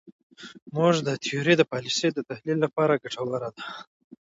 زموږ 0.69 0.95
تیوري 1.25 1.53
د 1.57 1.61
پالیسیو 1.71 2.15
د 2.15 2.19
تحلیل 2.29 2.57
لپاره 2.65 2.99
ګټوره 3.03 3.49
ده. 3.55 3.63